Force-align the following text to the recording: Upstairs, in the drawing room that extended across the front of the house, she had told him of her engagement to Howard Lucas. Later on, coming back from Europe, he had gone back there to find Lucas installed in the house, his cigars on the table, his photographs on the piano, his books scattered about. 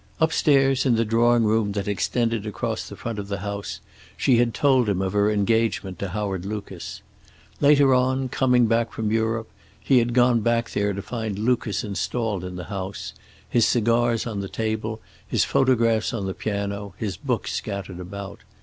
Upstairs, 0.19 0.83
in 0.83 0.95
the 0.95 1.05
drawing 1.05 1.43
room 1.43 1.73
that 1.73 1.87
extended 1.87 2.47
across 2.47 2.89
the 2.89 2.95
front 2.95 3.19
of 3.19 3.27
the 3.27 3.41
house, 3.41 3.81
she 4.17 4.37
had 4.37 4.51
told 4.51 4.89
him 4.89 4.99
of 4.99 5.13
her 5.13 5.29
engagement 5.29 5.99
to 5.99 6.09
Howard 6.09 6.43
Lucas. 6.43 7.03
Later 7.59 7.93
on, 7.93 8.27
coming 8.27 8.65
back 8.65 8.91
from 8.91 9.11
Europe, 9.11 9.51
he 9.79 9.99
had 9.99 10.15
gone 10.15 10.39
back 10.39 10.71
there 10.71 10.93
to 10.93 11.03
find 11.03 11.37
Lucas 11.37 11.83
installed 11.83 12.43
in 12.43 12.55
the 12.55 12.63
house, 12.63 13.13
his 13.47 13.67
cigars 13.67 14.25
on 14.25 14.39
the 14.41 14.49
table, 14.49 14.99
his 15.27 15.43
photographs 15.45 16.15
on 16.15 16.25
the 16.25 16.33
piano, 16.33 16.95
his 16.97 17.15
books 17.15 17.53
scattered 17.53 17.99
about. 17.99 18.39